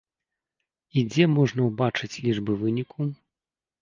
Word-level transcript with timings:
І 0.97 1.03
дзе 1.11 1.27
можна 1.35 1.61
ўбачыць 1.69 2.13
лічбы 2.27 2.59
выніку? 2.63 2.99